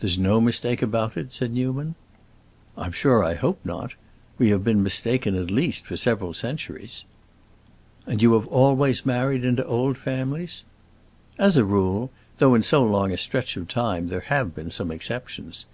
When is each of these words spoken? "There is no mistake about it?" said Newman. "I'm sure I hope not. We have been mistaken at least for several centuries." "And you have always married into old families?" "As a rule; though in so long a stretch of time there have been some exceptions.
"There 0.00 0.08
is 0.08 0.18
no 0.18 0.40
mistake 0.40 0.82
about 0.82 1.16
it?" 1.16 1.30
said 1.32 1.52
Newman. 1.52 1.94
"I'm 2.76 2.90
sure 2.90 3.22
I 3.22 3.34
hope 3.34 3.60
not. 3.64 3.94
We 4.36 4.50
have 4.50 4.64
been 4.64 4.82
mistaken 4.82 5.36
at 5.36 5.48
least 5.48 5.86
for 5.86 5.96
several 5.96 6.34
centuries." 6.34 7.04
"And 8.04 8.20
you 8.20 8.32
have 8.32 8.48
always 8.48 9.06
married 9.06 9.44
into 9.44 9.64
old 9.64 9.96
families?" 9.96 10.64
"As 11.38 11.56
a 11.56 11.64
rule; 11.64 12.10
though 12.38 12.56
in 12.56 12.64
so 12.64 12.82
long 12.84 13.12
a 13.12 13.16
stretch 13.16 13.56
of 13.56 13.68
time 13.68 14.08
there 14.08 14.22
have 14.26 14.56
been 14.56 14.72
some 14.72 14.90
exceptions. 14.90 15.66